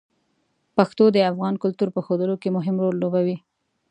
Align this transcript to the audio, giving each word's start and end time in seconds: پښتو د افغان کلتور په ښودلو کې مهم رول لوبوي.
پښتو 0.75 1.05
د 1.11 1.17
افغان 1.31 1.53
کلتور 1.63 1.89
په 1.95 1.99
ښودلو 2.05 2.35
کې 2.41 2.49
مهم 2.57 2.75
رول 2.83 2.95
لوبوي. 3.03 3.37